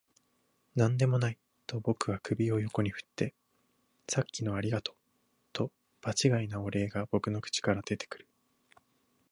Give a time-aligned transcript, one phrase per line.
[0.75, 3.35] 「何でもない」と僕は首を横に振って、
[4.09, 4.95] 「さっきのありがとう」
[5.53, 8.27] と場違いなお礼が僕の口から出てくる